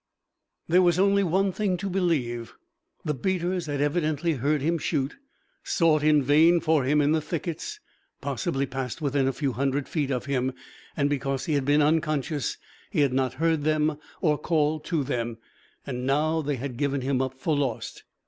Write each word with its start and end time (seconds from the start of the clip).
There 0.67 0.81
was 0.81 0.97
only 0.97 1.23
one 1.23 1.51
thing 1.51 1.77
to 1.77 1.87
believe. 1.87 2.55
The 3.05 3.13
beaters 3.13 3.67
had 3.67 3.81
evidently 3.81 4.33
heard 4.33 4.59
him 4.63 4.79
shoot, 4.79 5.15
sought 5.63 6.01
in 6.01 6.23
vain 6.23 6.59
for 6.59 6.85
him 6.85 7.01
in 7.01 7.11
the 7.11 7.21
thickets, 7.21 7.79
possibly 8.19 8.65
passed 8.65 8.99
within 8.99 9.27
a 9.27 9.31
few 9.31 9.51
hundred 9.51 9.87
feet 9.87 10.09
of 10.09 10.25
him, 10.25 10.53
and 10.97 11.07
because 11.07 11.45
he 11.45 11.53
had 11.53 11.65
been 11.65 11.83
unconscious 11.83 12.57
he 12.89 13.01
had 13.01 13.13
not 13.13 13.33
heard 13.35 13.63
them 13.63 13.95
or 14.21 14.39
called 14.39 14.83
to 14.85 15.03
them, 15.03 15.37
and 15.85 16.07
now 16.07 16.41
they 16.41 16.55
had 16.55 16.77
given 16.77 17.01
him 17.01 17.21
up 17.21 17.39
for 17.39 17.55
lost. 17.55 18.03